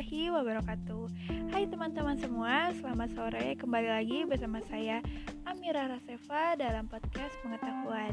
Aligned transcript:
warahmatullahi 0.00 0.32
wabarakatuh. 0.32 1.04
Hai 1.52 1.68
teman-teman 1.68 2.16
semua, 2.16 2.72
selamat 2.72 3.08
sore. 3.12 3.52
Kembali 3.60 3.84
lagi 3.84 4.24
bersama 4.24 4.64
saya 4.72 5.04
Amira 5.44 5.92
Rasefa 5.92 6.56
dalam 6.56 6.88
podcast 6.88 7.36
pengetahuan. 7.44 8.08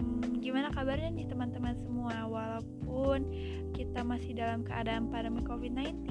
Hmm, 0.00 0.40
Gimana 0.40 0.72
kabarnya 0.72 1.12
nih 1.12 1.28
teman-teman 1.28 1.76
semua? 1.76 2.24
Walaupun 2.24 3.28
kita 3.76 4.00
masih 4.00 4.32
dalam 4.32 4.64
keadaan 4.64 5.12
pandemi 5.12 5.44
COVID-19 5.44 6.08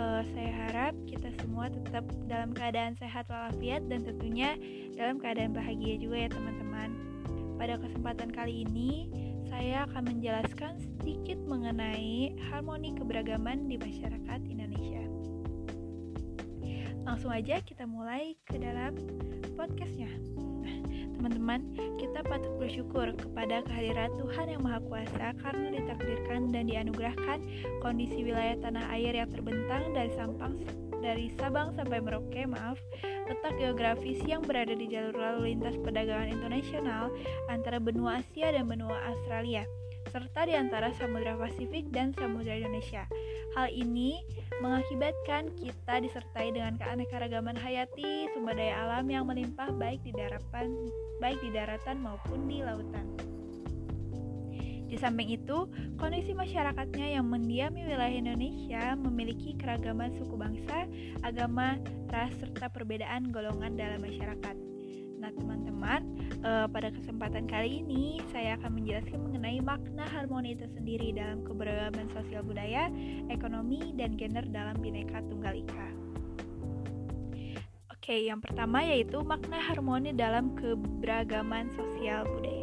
uh, 0.00 0.24
Saya 0.32 0.50
harap 0.64 0.96
kita 1.04 1.28
semua 1.44 1.68
tetap 1.68 2.08
dalam 2.24 2.56
keadaan 2.56 2.96
sehat 2.96 3.28
walafiat 3.28 3.84
Dan 3.84 4.00
tentunya 4.00 4.56
dalam 4.96 5.20
keadaan 5.20 5.52
bahagia 5.52 6.00
juga 6.00 6.24
ya 6.24 6.28
teman-teman. 6.32 6.88
Pada 7.60 7.76
kesempatan 7.76 8.32
kali 8.32 8.64
ini 8.64 9.12
saya 9.56 9.88
akan 9.88 10.12
menjelaskan 10.12 10.76
sedikit 10.76 11.40
mengenai 11.48 12.36
harmoni 12.52 12.92
keberagaman 12.92 13.72
di 13.72 13.80
masyarakat 13.80 14.40
Indonesia. 14.52 15.00
Langsung 17.08 17.32
aja 17.32 17.64
kita 17.64 17.88
mulai 17.88 18.36
ke 18.44 18.60
dalam 18.60 18.92
podcastnya. 19.56 20.12
Teman-teman, 21.16 21.72
kita 21.96 22.20
patut 22.28 22.52
bersyukur 22.60 23.16
kepada 23.16 23.64
kehadiran 23.64 24.12
Tuhan 24.20 24.52
yang 24.52 24.60
Maha 24.60 24.84
Kuasa 24.84 25.32
karena 25.40 25.72
ditakdirkan 25.72 26.52
dan 26.52 26.68
dianugerahkan 26.68 27.40
kondisi 27.80 28.28
wilayah 28.28 28.60
tanah 28.60 28.84
air 28.92 29.16
yang 29.16 29.32
terbentang 29.32 29.96
dari 29.96 30.12
Sampang 30.12 30.60
dari 31.00 31.32
Sabang 31.36 31.74
sampai 31.76 32.00
Merauke, 32.00 32.46
maaf, 32.48 32.78
letak 33.26 33.58
geografis 33.58 34.20
yang 34.24 34.44
berada 34.44 34.72
di 34.72 34.86
jalur 34.86 35.16
lalu 35.16 35.54
lintas 35.54 35.76
perdagangan 35.80 36.30
internasional 36.30 37.10
antara 37.50 37.82
benua 37.82 38.22
Asia 38.22 38.54
dan 38.54 38.70
benua 38.70 38.96
Australia, 39.10 39.66
serta 40.10 40.46
di 40.46 40.54
antara 40.54 40.94
Samudra 40.94 41.34
Pasifik 41.36 41.90
dan 41.90 42.14
Samudra 42.14 42.54
Indonesia. 42.54 43.04
Hal 43.56 43.72
ini 43.72 44.20
mengakibatkan 44.60 45.52
kita 45.56 46.00
disertai 46.00 46.52
dengan 46.52 46.76
keanekaragaman 46.80 47.56
hayati 47.56 48.30
sumber 48.32 48.56
daya 48.56 48.84
alam 48.88 49.06
yang 49.08 49.24
melimpah 49.28 49.72
baik 49.76 50.00
di 50.04 50.12
daratan, 50.12 50.88
baik 51.20 51.40
di 51.40 51.50
daratan 51.52 52.00
maupun 52.00 52.48
di 52.48 52.60
lautan. 52.64 53.36
Di 54.86 54.94
samping 54.94 55.34
itu, 55.34 55.66
kondisi 55.98 56.30
masyarakatnya 56.30 57.18
yang 57.18 57.26
mendiami 57.26 57.82
wilayah 57.90 58.14
Indonesia 58.14 58.94
memiliki 58.94 59.58
keragaman 59.58 60.14
suku 60.14 60.38
bangsa, 60.38 60.86
agama, 61.26 61.74
ras, 62.14 62.30
serta 62.38 62.70
perbedaan 62.70 63.34
golongan 63.34 63.74
dalam 63.74 63.98
masyarakat. 63.98 64.56
Nah, 65.18 65.32
teman-teman, 65.34 66.00
eh, 66.38 66.66
pada 66.70 66.94
kesempatan 66.94 67.50
kali 67.50 67.82
ini 67.82 68.22
saya 68.30 68.54
akan 68.62 68.78
menjelaskan 68.78 69.18
mengenai 69.26 69.58
makna 69.58 70.06
harmoni 70.06 70.54
itu 70.54 70.70
sendiri 70.70 71.10
dalam 71.10 71.42
keberagaman 71.42 72.06
sosial 72.14 72.46
budaya, 72.46 72.86
ekonomi, 73.26 73.90
dan 73.98 74.14
gender 74.14 74.46
dalam 74.54 74.78
Bhinneka 74.78 75.18
Tunggal 75.26 75.66
Ika. 75.66 75.88
Oke, 77.90 78.22
yang 78.22 78.38
pertama 78.38 78.86
yaitu 78.86 79.18
makna 79.26 79.58
harmoni 79.58 80.14
dalam 80.14 80.54
keberagaman 80.54 81.74
sosial 81.74 82.22
budaya 82.22 82.55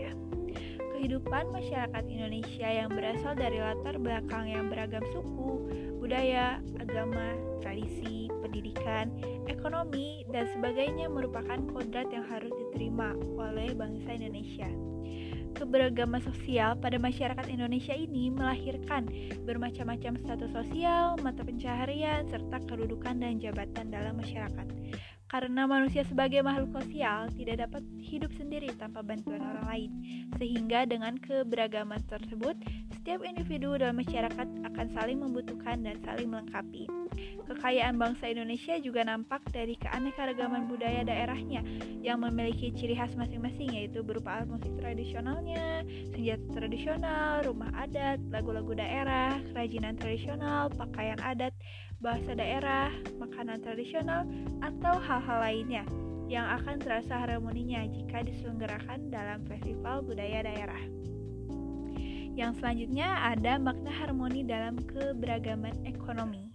kehidupan 1.04 1.52
masyarakat 1.52 2.04
Indonesia 2.08 2.64
yang 2.64 2.88
berasal 2.88 3.36
dari 3.36 3.59
latar 3.59 4.00
belakang 4.00 4.48
yang 4.48 4.72
beragam 4.72 5.04
suku, 5.12 5.59
budaya, 6.00 6.64
agama, 6.80 7.36
tradisi, 7.59 8.32
pendidikan, 8.40 9.12
ekonomi, 9.52 10.24
dan 10.31 10.48
sebagainya 10.56 11.12
merupakan 11.12 11.59
kodrat 11.76 12.08
yang 12.08 12.24
harus 12.24 12.56
diterima 12.56 13.20
oleh 13.36 13.76
bangsa 13.76 14.16
Indonesia. 14.16 14.72
Keberagaman 15.59 16.24
sosial 16.24 16.80
pada 16.80 16.96
masyarakat 16.96 17.52
Indonesia 17.52 17.92
ini 17.92 18.31
melahirkan 18.31 19.04
bermacam-macam 19.44 20.16
status 20.24 20.56
sosial, 20.56 21.20
mata 21.20 21.44
pencaharian, 21.44 22.31
serta 22.31 22.63
kedudukan 22.63 23.19
dan 23.19 23.44
jabatan 23.44 23.92
dalam 23.92 24.24
masyarakat. 24.24 24.68
Karena 25.33 25.66
manusia 25.66 26.05
sebagai 26.05 26.45
makhluk 26.45 26.77
sosial 26.77 27.25
tidak 27.33 27.66
dapat 27.66 27.81
hidup 27.97 28.29
sendiri 28.38 28.69
tanpa 28.77 29.01
bantuan 29.01 29.41
orang 29.41 29.66
lain, 29.66 29.91
sehingga 30.38 30.85
dengan 30.85 31.17
keberagaman 31.17 32.05
tersebut, 32.05 32.53
setiap 32.94 33.25
individu 33.25 33.73
dalam 33.73 33.97
masyarakat 33.97 34.45
akan 34.45 34.88
saling 34.94 35.17
membutuhkan 35.17 35.81
dan 35.81 35.97
saling 36.05 36.29
melengkapi. 36.29 36.85
Kekayaan 37.49 37.97
bangsa 37.97 38.29
Indonesia 38.29 38.77
juga 38.77 39.01
nampak 39.09 39.41
dari 39.49 39.73
keanekaragaman 39.81 40.69
budaya 40.69 41.01
daerahnya 41.01 41.65
yang 42.05 42.21
memiliki 42.21 42.69
ciri 42.69 42.94
khas 42.94 43.17
masing-masing 43.17 43.73
yaitu 43.73 44.05
berupa 44.05 44.38
alat 44.38 44.53
musik 44.53 44.71
tradisionalnya, 44.77 45.81
senjata 46.13 46.45
tradisional, 46.53 47.41
rumah 47.41 47.73
adat, 47.73 48.21
lagu-lagu 48.29 48.77
daerah, 48.77 49.41
kerajinan 49.50 49.97
tradisional, 49.97 50.69
pakaian 50.71 51.17
adat, 51.25 51.57
bahasa 52.03 52.36
daerah, 52.36 52.91
makanan 53.16 53.64
tradisional, 53.64 54.28
atau 54.59 55.00
hal-hal 55.00 55.40
lainnya 55.40 55.88
yang 56.28 56.44
akan 56.59 56.84
terasa 56.84 57.16
harmoninya 57.16 57.88
jika 57.88 58.28
diselenggarakan 58.28 59.08
dalam 59.08 59.40
festival 59.47 60.03
budaya 60.03 60.44
daerah. 60.44 60.84
Yang 62.36 62.59
selanjutnya 62.59 63.08
ada 63.08 63.56
makna 63.56 63.88
harmoni 63.88 64.44
dalam 64.44 64.75
keberagaman 64.84 65.80
ekonomi. 65.88 66.52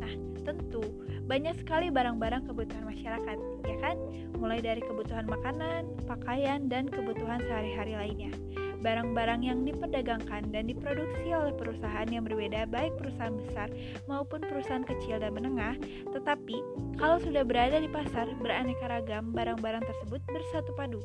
Nah, 0.00 0.16
tentu 0.48 0.80
banyak 1.28 1.60
sekali 1.60 1.92
barang-barang 1.92 2.48
kebutuhan 2.48 2.86
masyarakat, 2.88 3.36
ya 3.68 3.76
kan? 3.84 3.96
Mulai 4.40 4.64
dari 4.64 4.80
kebutuhan 4.80 5.28
makanan, 5.28 5.84
pakaian, 6.08 6.70
dan 6.72 6.88
kebutuhan 6.88 7.42
sehari-hari 7.44 7.98
lainnya 7.98 8.32
barang-barang 8.80 9.44
yang 9.44 9.62
diperdagangkan 9.62 10.48
dan 10.50 10.64
diproduksi 10.68 11.30
oleh 11.36 11.52
perusahaan 11.54 12.08
yang 12.08 12.24
berbeda 12.24 12.64
baik 12.68 12.96
perusahaan 12.96 13.36
besar 13.36 13.68
maupun 14.08 14.40
perusahaan 14.40 14.84
kecil 14.84 15.20
dan 15.20 15.36
menengah. 15.36 15.76
Tetapi 16.10 16.56
kalau 16.96 17.20
sudah 17.20 17.44
berada 17.44 17.76
di 17.76 17.88
pasar 17.88 18.26
beraneka 18.40 18.88
ragam 18.88 19.30
barang-barang 19.36 19.84
tersebut 19.84 20.20
bersatu 20.32 20.72
padu 20.74 21.00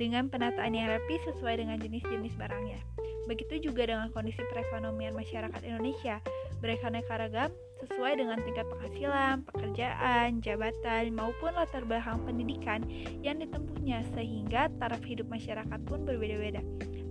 dengan 0.00 0.32
penataan 0.32 0.72
yang 0.72 0.88
rapi 0.88 1.20
sesuai 1.28 1.60
dengan 1.60 1.76
jenis-jenis 1.78 2.34
barangnya. 2.40 2.80
Begitu 3.28 3.68
juga 3.68 3.84
dengan 3.84 4.08
kondisi 4.08 4.40
perekonomian 4.48 5.12
masyarakat 5.12 5.60
Indonesia. 5.60 6.24
Beraneka 6.64 7.20
ragam 7.20 7.52
sesuai 7.78 8.18
dengan 8.18 8.42
tingkat 8.42 8.66
penghasilan, 8.66 9.46
pekerjaan, 9.46 10.42
jabatan, 10.42 11.14
maupun 11.14 11.54
latar 11.54 11.86
belakang 11.86 12.18
pendidikan 12.26 12.82
yang 13.22 13.38
ditempuhnya 13.38 14.02
sehingga 14.16 14.66
taraf 14.82 14.98
hidup 15.06 15.30
masyarakat 15.30 15.78
pun 15.86 16.02
berbeda-beda 16.02 16.64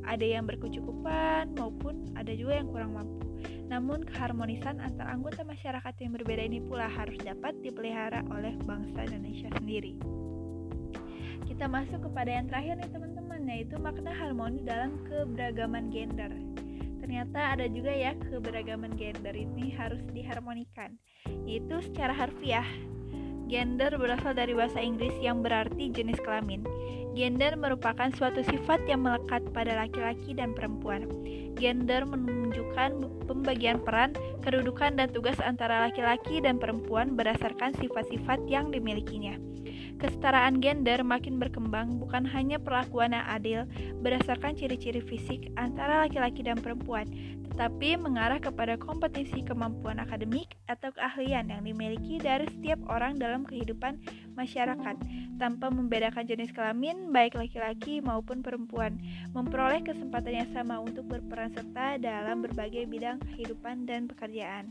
ada 0.08 0.24
yang 0.24 0.48
berkecukupan 0.48 1.54
maupun 1.60 2.08
ada 2.16 2.32
juga 2.32 2.64
yang 2.64 2.72
kurang 2.72 2.96
mampu. 2.96 3.28
Namun 3.68 4.08
keharmonisan 4.08 4.80
antar 4.80 5.12
anggota 5.12 5.44
masyarakat 5.44 5.94
yang 6.00 6.16
berbeda 6.16 6.48
ini 6.48 6.64
pula 6.64 6.88
harus 6.88 7.20
dapat 7.20 7.54
dipelihara 7.60 8.24
oleh 8.32 8.56
bangsa 8.64 9.04
Indonesia 9.04 9.52
sendiri. 9.60 10.00
Kita 11.44 11.68
masuk 11.68 12.08
kepada 12.08 12.32
yang 12.32 12.48
terakhir 12.48 12.80
nih 12.80 12.92
teman-teman, 12.92 13.42
yaitu 13.52 13.76
makna 13.80 14.12
harmoni 14.16 14.64
dalam 14.64 14.96
keberagaman 15.08 15.92
gender. 15.92 16.32
Ternyata 17.04 17.56
ada 17.56 17.66
juga 17.72 17.92
ya 17.92 18.16
keberagaman 18.20 18.96
gender 19.00 19.36
ini 19.36 19.72
harus 19.76 20.00
diharmonikan, 20.12 20.96
yaitu 21.48 21.80
secara 21.92 22.16
harfiah. 22.16 22.68
Gender 23.48 23.96
berasal 23.96 24.36
dari 24.36 24.52
bahasa 24.52 24.84
Inggris 24.84 25.16
yang 25.24 25.40
berarti 25.40 25.88
jenis 25.88 26.20
kelamin. 26.20 26.68
Gender 27.16 27.56
merupakan 27.58 28.12
suatu 28.14 28.44
sifat 28.46 28.86
yang 28.86 29.08
melekat 29.08 29.42
pada 29.56 29.74
laki-laki 29.74 30.38
dan 30.38 30.54
perempuan. 30.54 31.08
Gender 31.58 32.06
menunjukkan 32.06 33.26
pembagian 33.26 33.82
peran, 33.82 34.14
kedudukan, 34.46 35.00
dan 35.00 35.10
tugas 35.10 35.40
antara 35.42 35.90
laki-laki 35.90 36.44
dan 36.44 36.62
perempuan 36.62 37.18
berdasarkan 37.18 37.74
sifat-sifat 37.82 38.46
yang 38.46 38.70
dimilikinya. 38.70 39.40
Kesetaraan 39.98 40.62
gender 40.62 41.02
makin 41.02 41.42
berkembang 41.42 41.98
bukan 41.98 42.22
hanya 42.30 42.62
perlakuan 42.62 43.18
yang 43.18 43.26
adil 43.26 43.66
berdasarkan 44.06 44.54
ciri-ciri 44.54 45.02
fisik 45.02 45.50
antara 45.58 46.06
laki-laki 46.06 46.46
dan 46.46 46.62
perempuan, 46.62 47.10
tetapi 47.58 47.98
mengarah 47.98 48.38
kepada 48.38 48.78
kompetisi 48.78 49.42
kemampuan 49.42 49.98
akademik 49.98 50.54
atau 50.70 50.94
keahlian 50.94 51.50
yang 51.50 51.66
dimiliki 51.66 52.22
dari 52.22 52.46
setiap 52.54 52.78
orang 52.86 53.18
dalam 53.18 53.50
kehidupan 53.50 53.98
masyarakat, 54.38 54.94
tanpa 55.42 55.74
membedakan 55.74 56.30
jenis 56.30 56.54
kelamin 56.54 57.10
baik 57.10 57.34
laki-laki 57.34 57.98
maupun 57.98 58.46
perempuan, 58.46 59.02
memperoleh 59.34 59.82
kesempatan 59.82 60.46
yang 60.46 60.50
sama 60.54 60.78
untuk 60.78 61.10
berperan 61.10 61.50
serta 61.50 61.98
dalam 61.98 62.46
berbagai 62.46 62.86
bidang 62.86 63.18
kehidupan 63.34 63.90
dan 63.90 64.06
pekerjaan. 64.06 64.70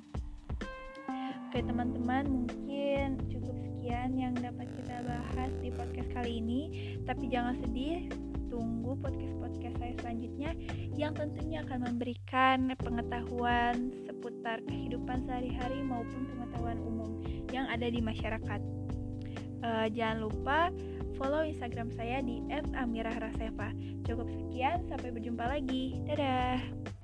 Oke 1.50 1.67
teman-teman, 1.67 2.47
mungkin 2.47 3.19
cukup 3.27 3.59
sekian 3.67 4.15
yang 4.15 4.35
dapat 4.39 4.71
kita 4.79 5.03
bahas 5.03 5.50
di 5.59 5.75
podcast 5.75 6.11
kali 6.15 6.39
ini. 6.39 6.61
Tapi 7.03 7.35
jangan 7.35 7.59
sedih, 7.67 8.06
tunggu 8.48 8.98
podcast-podcast 8.98 9.76
saya 9.78 9.94
selanjutnya 10.00 10.50
yang 10.94 11.12
tentunya 11.12 11.62
akan 11.66 11.90
memberikan 11.93 12.72
pengetahuan 12.78 13.93
seputar 14.06 14.62
kehidupan 14.66 15.26
sehari-hari 15.26 15.82
maupun 15.82 16.26
pengetahuan 16.31 16.78
umum 16.81 17.20
yang 17.50 17.66
ada 17.69 17.87
di 17.87 18.00
masyarakat. 18.00 18.60
Uh, 19.64 19.87
jangan 19.90 20.28
lupa 20.28 20.70
follow 21.16 21.43
Instagram 21.43 21.90
saya 21.96 22.20
di 22.20 22.44
@amirahrasefa. 22.76 23.72
Cukup 24.04 24.28
sekian, 24.31 24.84
sampai 24.87 25.10
berjumpa 25.10 25.44
lagi. 25.48 25.96
Dadah. 26.06 26.95